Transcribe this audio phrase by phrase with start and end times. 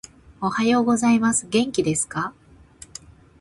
[0.41, 1.45] おはようございます。
[1.47, 2.33] 元気ですか？